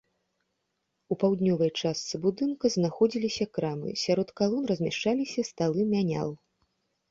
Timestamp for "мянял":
5.95-6.37